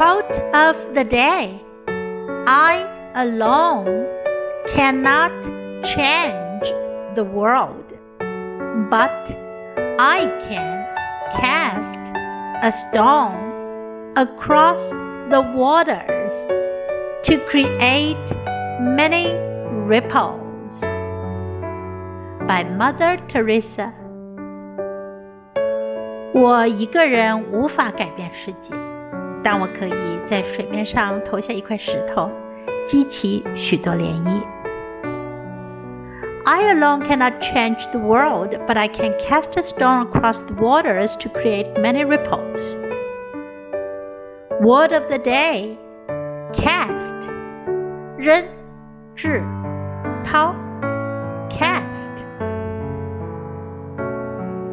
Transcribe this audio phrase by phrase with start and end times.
[0.00, 1.62] Quote of the day
[2.46, 4.06] I alone
[4.74, 5.32] cannot
[5.94, 6.64] change
[7.16, 7.84] the world,
[8.90, 9.10] but
[9.98, 10.86] I can
[11.40, 11.96] cast
[12.62, 14.80] a stone across
[15.30, 16.32] the waters
[17.24, 18.26] to create
[18.80, 19.32] many
[19.86, 20.80] ripples.
[22.46, 23.92] By Mother Teresa.
[26.34, 28.76] 我一个人无法改变世界，
[29.42, 32.30] 但我可以在水面上投下一块石头，
[32.86, 34.42] 激起许多涟漪。
[36.44, 41.28] I alone cannot change the world, but I can cast a stone across the waters to
[41.28, 42.76] create many ripples.
[44.60, 45.76] Word of the day
[46.54, 47.28] cast
[48.16, 48.44] 扔
[49.16, 49.59] 掷抛